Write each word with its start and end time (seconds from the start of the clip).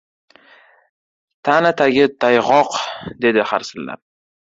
—Ta’na 1.49 1.73
tagi 1.83 2.09
tayg‘oq,— 2.25 2.83
dedi 3.27 3.49
harsillab. 3.55 4.07